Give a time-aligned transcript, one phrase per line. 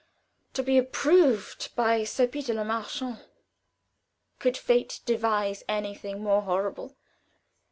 [0.53, 3.19] To be approved by Sir Peter Le Marchant,
[4.39, 6.95] could fate devise anything more horrible?